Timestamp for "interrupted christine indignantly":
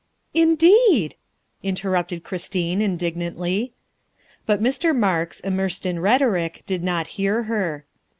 1.61-3.73